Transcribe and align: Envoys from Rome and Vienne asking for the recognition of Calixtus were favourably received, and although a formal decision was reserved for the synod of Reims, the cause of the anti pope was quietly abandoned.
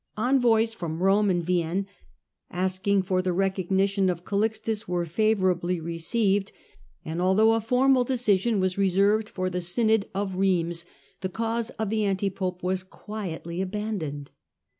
Envoys 0.17 0.73
from 0.73 1.03
Rome 1.03 1.29
and 1.29 1.43
Vienne 1.43 1.85
asking 2.49 3.03
for 3.03 3.21
the 3.21 3.31
recognition 3.33 4.09
of 4.09 4.25
Calixtus 4.25 4.87
were 4.87 5.05
favourably 5.05 5.79
received, 5.79 6.51
and 7.05 7.21
although 7.21 7.53
a 7.53 7.61
formal 7.61 8.03
decision 8.03 8.59
was 8.59 8.79
reserved 8.79 9.29
for 9.29 9.47
the 9.47 9.61
synod 9.61 10.09
of 10.15 10.37
Reims, 10.37 10.85
the 11.19 11.29
cause 11.29 11.69
of 11.77 11.91
the 11.91 12.03
anti 12.03 12.31
pope 12.31 12.63
was 12.63 12.81
quietly 12.81 13.61
abandoned. 13.61 14.31